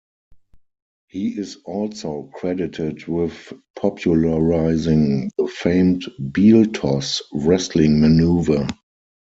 [1.09, 8.65] He is also credited with popularizing the famed 'Beell Toss' wrestling maneuver.